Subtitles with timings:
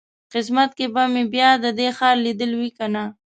[0.33, 3.03] قسمت کې به مې بیا د دې ښار لیدل وي کنه.